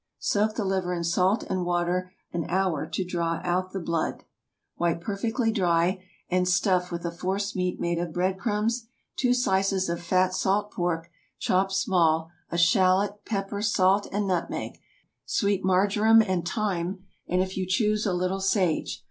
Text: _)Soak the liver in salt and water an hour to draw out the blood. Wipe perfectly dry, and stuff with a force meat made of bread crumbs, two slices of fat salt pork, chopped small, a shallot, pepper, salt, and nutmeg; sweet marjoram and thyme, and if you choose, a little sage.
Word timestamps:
_)Soak 0.17 0.55
the 0.55 0.65
liver 0.65 0.95
in 0.95 1.03
salt 1.03 1.43
and 1.43 1.63
water 1.63 2.11
an 2.33 2.45
hour 2.49 2.87
to 2.87 3.05
draw 3.05 3.39
out 3.43 3.71
the 3.71 3.79
blood. 3.79 4.23
Wipe 4.79 4.99
perfectly 4.99 5.51
dry, 5.51 6.03
and 6.27 6.47
stuff 6.47 6.91
with 6.91 7.05
a 7.05 7.11
force 7.11 7.55
meat 7.55 7.79
made 7.79 7.99
of 7.99 8.11
bread 8.11 8.39
crumbs, 8.39 8.87
two 9.15 9.35
slices 9.35 9.89
of 9.89 10.01
fat 10.01 10.33
salt 10.33 10.71
pork, 10.71 11.11
chopped 11.37 11.73
small, 11.73 12.31
a 12.49 12.57
shallot, 12.57 13.23
pepper, 13.25 13.61
salt, 13.61 14.07
and 14.11 14.25
nutmeg; 14.25 14.79
sweet 15.27 15.63
marjoram 15.63 16.23
and 16.23 16.47
thyme, 16.49 17.05
and 17.27 17.43
if 17.43 17.55
you 17.55 17.67
choose, 17.67 18.07
a 18.07 18.11
little 18.13 18.41
sage. 18.41 18.99